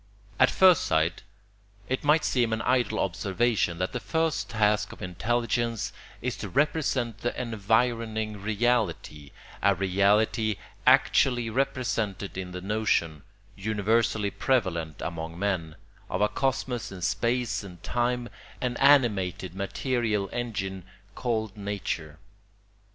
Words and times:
]At 0.39 0.49
first 0.49 0.83
sight 0.85 1.21
it 1.87 2.03
might 2.03 2.25
seem 2.25 2.53
an 2.53 2.63
idle 2.63 2.97
observation 2.99 3.77
that 3.77 3.91
the 3.91 3.99
first 3.99 4.49
task 4.49 4.91
of 4.91 4.99
intelligence 5.03 5.93
is 6.23 6.35
to 6.37 6.49
represent 6.49 7.19
the 7.19 7.39
environing 7.39 8.41
reality, 8.41 9.29
a 9.61 9.75
reality 9.75 10.55
actually 10.87 11.51
represented 11.51 12.35
in 12.35 12.51
the 12.51 12.61
notion, 12.61 13.21
universally 13.55 14.31
prevalent 14.31 15.03
among 15.03 15.37
men, 15.37 15.75
of 16.09 16.19
a 16.19 16.27
cosmos 16.29 16.91
in 16.91 17.03
space 17.03 17.63
and 17.63 17.83
time, 17.83 18.27
an 18.59 18.77
animated 18.77 19.53
material 19.53 20.31
engine 20.33 20.83
called 21.13 21.55
nature. 21.55 22.17